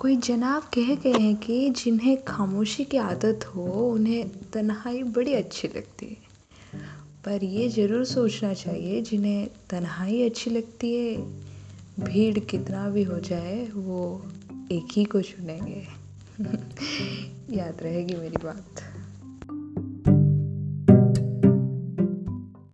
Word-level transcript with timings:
कोई 0.00 0.16
जनाब 0.16 0.62
कह 0.62 0.94
गए 0.94 1.12
हैं 1.12 1.36
कि 1.36 1.70
जिन्हें 1.70 2.24
खामोशी 2.24 2.84
की 2.84 2.96
आदत 2.96 3.40
हो, 3.46 3.90
उन्हें 3.92 4.30
तन्हाई 4.52 5.02
बड़ी 5.02 5.34
अच्छी 5.34 5.68
लगती 5.68 6.06
है। 6.06 6.16
पर 7.24 7.44
ये 7.44 7.68
ज़रूर 7.68 8.04
सोचना 8.04 8.54
चाहिए, 8.54 9.02
जिन्हें 9.02 9.48
तन्हाई 9.70 10.22
अच्छी 10.22 10.50
लगती 10.50 10.94
है, 10.94 11.16
भीड़ 12.04 12.38
कितना 12.38 12.90
भी 12.90 13.02
हो 13.02 13.20
जाए, 13.20 13.68
वो 13.74 14.22
एक 14.72 14.86
ही 14.92 15.04
को 15.04 15.22
चुनेंगे। 15.22 15.86
याद 17.56 17.76
रहेगी 17.82 18.14
मेरी 18.14 18.36
बात। 18.44 18.89